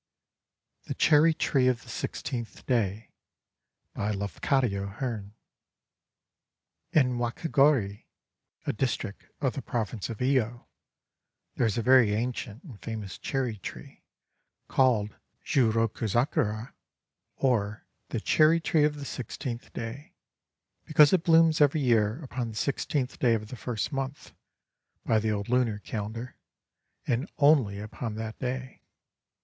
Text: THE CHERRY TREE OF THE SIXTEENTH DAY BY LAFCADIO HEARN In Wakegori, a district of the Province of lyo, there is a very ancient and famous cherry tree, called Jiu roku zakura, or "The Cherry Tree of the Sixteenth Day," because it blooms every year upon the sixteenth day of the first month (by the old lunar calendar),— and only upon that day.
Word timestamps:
THE 0.85 0.95
CHERRY 0.95 1.35
TREE 1.35 1.67
OF 1.67 1.83
THE 1.83 1.89
SIXTEENTH 1.89 2.65
DAY 2.65 3.11
BY 3.93 4.13
LAFCADIO 4.13 4.87
HEARN 4.97 5.35
In 6.91 7.19
Wakegori, 7.19 8.07
a 8.65 8.73
district 8.73 9.27
of 9.41 9.53
the 9.53 9.61
Province 9.61 10.09
of 10.09 10.19
lyo, 10.19 10.65
there 11.55 11.67
is 11.67 11.77
a 11.77 11.83
very 11.83 12.15
ancient 12.15 12.63
and 12.63 12.81
famous 12.81 13.19
cherry 13.19 13.57
tree, 13.59 14.01
called 14.67 15.17
Jiu 15.45 15.69
roku 15.69 16.07
zakura, 16.07 16.73
or 17.35 17.85
"The 18.09 18.19
Cherry 18.21 18.59
Tree 18.59 18.85
of 18.85 18.95
the 18.95 19.05
Sixteenth 19.05 19.71
Day," 19.71 20.15
because 20.85 21.13
it 21.13 21.23
blooms 21.23 21.61
every 21.61 21.81
year 21.81 22.23
upon 22.23 22.49
the 22.49 22.55
sixteenth 22.55 23.19
day 23.19 23.35
of 23.35 23.49
the 23.49 23.55
first 23.55 23.91
month 23.93 24.33
(by 25.05 25.19
the 25.19 25.31
old 25.31 25.47
lunar 25.47 25.77
calendar),— 25.77 26.37
and 27.05 27.31
only 27.37 27.77
upon 27.77 28.15
that 28.15 28.39
day. 28.39 28.81